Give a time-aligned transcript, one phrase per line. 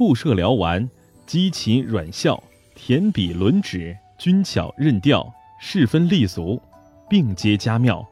[0.00, 0.88] 布设辽丸，
[1.26, 2.42] 机琴软校，
[2.74, 5.30] 填笔轮指，均巧任调，
[5.60, 6.58] 事分立俗，
[7.06, 8.02] 并皆佳妙。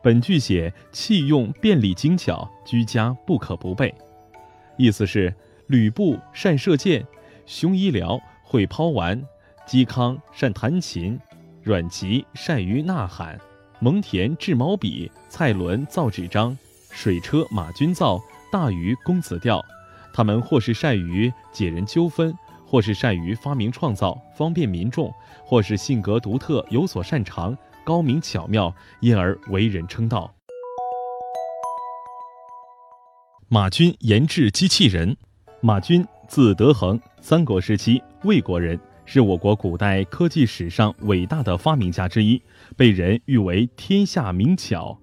[0.00, 3.92] 本句写器用便利精巧，居家不可不备。
[4.76, 5.34] 意思是
[5.66, 7.04] 吕布善射箭，
[7.46, 9.20] 熊一辽会抛丸，
[9.66, 11.18] 嵇康善弹琴，
[11.64, 13.36] 阮籍善于呐喊，
[13.80, 16.56] 蒙恬制毛笔，蔡伦造纸张，
[16.92, 18.20] 水车马钧造，
[18.52, 19.60] 大禹公子钓。
[20.14, 22.32] 他们或是善于解人纠纷，
[22.64, 25.10] 或是善于发明创造，方便民众；
[25.44, 30.32] 或是性格独特，有所擅长，高明巧妙，因而为人称道。
[33.48, 35.16] 马军研制机器人。
[35.60, 42.40] 马军，字德衡，三国时期魏国人，是我国古代科技史上伟大的发明家之一，
[42.76, 44.96] 被人誉为天下名巧。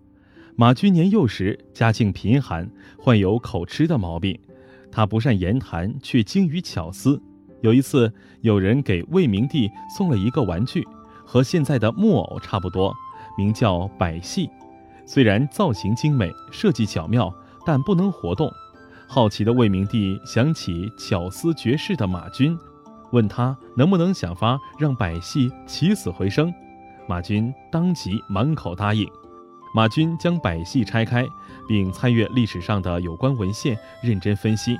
[0.56, 4.40] 马军年幼时家境贫寒，患有口吃的毛病。
[4.92, 7.22] 他不善言谈，却精于巧思。
[7.62, 10.86] 有一次，有人给魏明帝送了一个玩具，
[11.26, 12.94] 和现在的木偶差不多，
[13.38, 14.50] 名叫百戏。
[15.06, 17.34] 虽然造型精美，设计巧妙，
[17.66, 18.52] 但不能活动。
[19.08, 22.58] 好奇的魏明帝想起巧思绝世的马军，
[23.12, 26.54] 问他能不能想法让百戏起死回生。
[27.08, 29.06] 马军当即满口答应。
[29.74, 31.26] 马军将百戏拆开，
[31.68, 34.78] 并参阅历史上的有关文献，认真分析。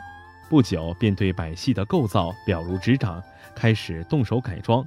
[0.50, 3.24] 不久，便对百戏的构造了如指掌，
[3.56, 4.86] 开始动手改装。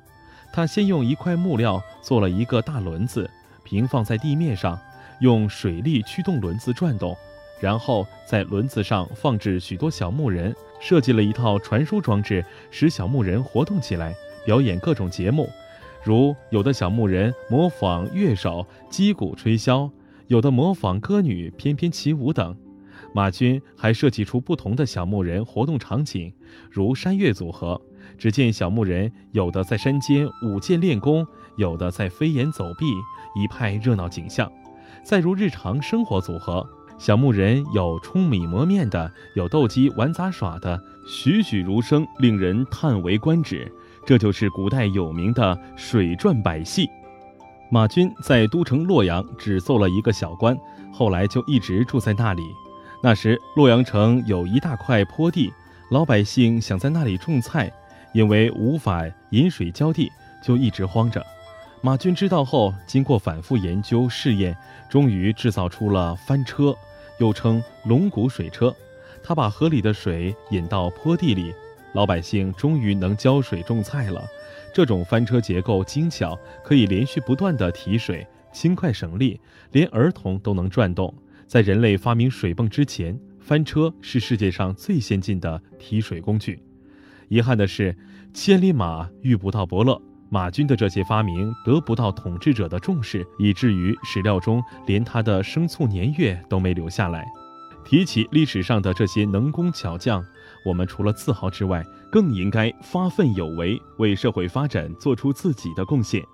[0.52, 3.28] 他先用一块木料做了一个大轮子，
[3.64, 4.78] 平放在地面上，
[5.20, 7.16] 用水力驱动轮子转动，
[7.58, 15.48] 然后在轮子上放置许多小木人，设计了一套传输装置，使小木人活动起来，表演各种节目。
[16.04, 19.90] 如有的小木人模仿乐手击鼓吹箫，
[20.26, 22.54] 有的模仿歌女翩翩起舞等。
[23.14, 26.30] 马军还设计出不同的小木人活动场景，
[26.70, 27.80] 如山岳组合。
[28.18, 32.84] 只见小木人有的在山间舞剑练功，有的在飞檐走壁，
[33.34, 34.50] 一派热闹景象。
[35.02, 36.68] 再如日常生活组合，
[36.98, 40.78] 小木人有舂米磨面的，有斗鸡玩杂耍的，
[41.08, 43.72] 栩栩如生，令人叹为观止。
[44.06, 46.88] 这就是古代有名的水转百戏。
[47.70, 50.56] 马军在都城洛阳只做了一个小官，
[50.92, 52.42] 后来就一直住在那里。
[53.02, 55.52] 那时洛阳城有一大块坡地，
[55.90, 57.72] 老百姓想在那里种菜，
[58.12, 60.10] 因为无法引水浇地，
[60.42, 61.24] 就一直荒着。
[61.80, 64.56] 马军知道后，经过反复研究试验，
[64.88, 66.74] 终于制造出了翻车，
[67.18, 68.74] 又称龙骨水车。
[69.22, 71.52] 他把河里的水引到坡地里。
[71.94, 74.22] 老百姓终于能浇水种菜了。
[74.74, 79.40] 这种翻车结构精巧，可以连续不断地提水，轻快省力，
[79.72, 81.12] 连儿童都能转动。
[81.46, 86.60] 在人类发明水泵之前，翻车是世界上最先进的提水工具。
[87.28, 87.96] 遗憾的是，
[88.32, 97.24] 千里马遇不到伯乐，马军的这些发明得不到统治者的重视，以至于史料中连他的生卒年月都没留下来。
[97.84, 100.24] 提起历史上的这些能工巧匠。
[100.64, 106.24] 我们除了自豪之外，更应该发奋有为，为社会发展做出自己的贡献。